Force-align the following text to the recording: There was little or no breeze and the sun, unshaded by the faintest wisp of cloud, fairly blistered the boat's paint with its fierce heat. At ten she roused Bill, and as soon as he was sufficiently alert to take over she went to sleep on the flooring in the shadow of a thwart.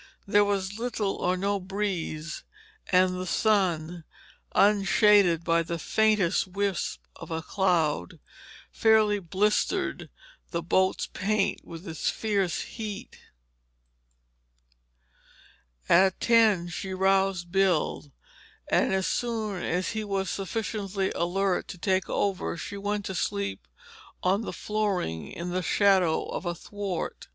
There 0.25 0.43
was 0.43 0.79
little 0.79 1.17
or 1.17 1.37
no 1.37 1.59
breeze 1.59 2.43
and 2.91 3.13
the 3.17 3.27
sun, 3.27 4.03
unshaded 4.55 5.43
by 5.43 5.61
the 5.61 5.77
faintest 5.77 6.47
wisp 6.47 7.01
of 7.17 7.29
cloud, 7.45 8.19
fairly 8.71 9.19
blistered 9.19 10.09
the 10.49 10.63
boat's 10.63 11.05
paint 11.05 11.63
with 11.63 11.87
its 11.87 12.09
fierce 12.09 12.61
heat. 12.61 13.19
At 15.87 16.19
ten 16.19 16.67
she 16.69 16.95
roused 16.95 17.51
Bill, 17.51 18.11
and 18.71 18.91
as 18.95 19.05
soon 19.05 19.61
as 19.61 19.89
he 19.89 20.03
was 20.03 20.31
sufficiently 20.31 21.11
alert 21.11 21.67
to 21.67 21.77
take 21.77 22.09
over 22.09 22.57
she 22.57 22.75
went 22.75 23.05
to 23.05 23.13
sleep 23.13 23.67
on 24.23 24.41
the 24.41 24.51
flooring 24.53 25.27
in 25.31 25.51
the 25.51 25.61
shadow 25.61 26.23
of 26.25 26.47
a 26.47 26.55
thwart. 26.55 27.27